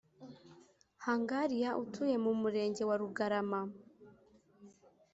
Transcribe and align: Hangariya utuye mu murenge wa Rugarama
Hangariya 1.05 1.69
utuye 1.83 2.15
mu 2.23 2.31
murenge 2.41 2.83
wa 2.89 2.95
Rugarama 3.01 3.61